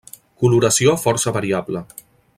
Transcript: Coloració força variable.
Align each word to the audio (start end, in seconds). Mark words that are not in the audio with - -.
Coloració 0.43 0.95
força 1.03 1.35
variable. 1.39 1.87